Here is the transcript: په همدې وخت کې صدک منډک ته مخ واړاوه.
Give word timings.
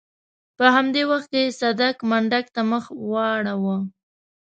په 0.57 0.65
همدې 0.75 1.01
وخت 1.11 1.27
کې 1.33 1.55
صدک 1.59 1.95
منډک 2.09 2.45
ته 2.55 2.61
مخ 2.71 2.83
واړاوه. 3.11 3.77